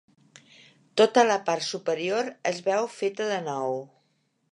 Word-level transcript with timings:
Tota 1.01 1.25
la 1.27 1.35
part 1.49 1.65
superior 1.67 2.31
es 2.53 2.63
veu 2.69 2.87
feta 2.95 3.29
de 3.33 3.37
nou. 3.51 3.77